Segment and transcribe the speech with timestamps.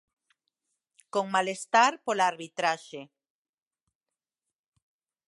[1.13, 3.01] Con malestar pola arbitraxe.